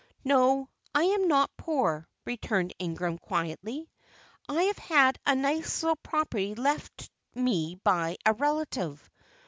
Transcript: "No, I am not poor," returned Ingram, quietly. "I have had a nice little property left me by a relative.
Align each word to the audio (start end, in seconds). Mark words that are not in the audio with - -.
"No, 0.23 0.67
I 0.95 1.03
am 1.03 1.27
not 1.27 1.51
poor," 1.57 2.09
returned 2.25 2.73
Ingram, 2.79 3.19
quietly. 3.19 3.87
"I 4.49 4.63
have 4.63 4.79
had 4.79 5.19
a 5.27 5.35
nice 5.35 5.83
little 5.83 5.95
property 5.97 6.55
left 6.55 7.11
me 7.35 7.75
by 7.83 8.17
a 8.25 8.33
relative. 8.33 9.07